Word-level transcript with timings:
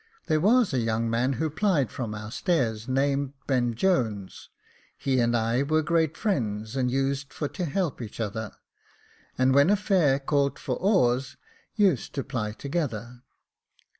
There 0.25 0.41
was 0.41 0.73
a 0.73 0.79
young 0.79 1.11
man 1.11 1.33
who 1.33 1.51
plied 1.51 1.91
from 1.91 2.15
our 2.15 2.31
stairs, 2.31 2.87
named 2.87 3.33
Ben 3.45 3.75
Jones; 3.75 4.49
he 4.97 5.19
and 5.19 5.37
I 5.37 5.61
were 5.61 5.83
great 5.83 6.17
friends, 6.17 6.75
and 6.75 6.89
used 6.89 7.31
for 7.31 7.47
to 7.49 7.65
help 7.65 8.01
each 8.01 8.19
other, 8.19 8.51
and 9.37 9.53
when 9.53 9.69
a 9.69 9.75
fare 9.75 10.17
called 10.17 10.57
for 10.57 10.75
oars, 10.77 11.37
used 11.75 12.15
to 12.15 12.23
ply 12.23 12.53
together. 12.53 13.21